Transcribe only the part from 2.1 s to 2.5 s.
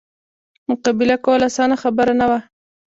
نه وه.